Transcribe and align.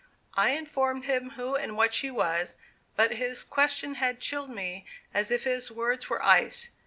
I 0.33 0.49
informed 0.53 1.05
him 1.05 1.29
who 1.37 1.53
and 1.55 1.77
what 1.77 1.93
she 1.93 2.09
was, 2.09 2.57
but 2.95 3.13
his 3.13 3.43
question 3.43 3.93
had 3.93 4.19
chilled 4.19 4.49
me 4.49 4.87
as 5.13 5.29
if 5.29 5.43
his 5.43 5.69
words 5.71 6.09
were 6.09 6.25
ice. 6.25 6.71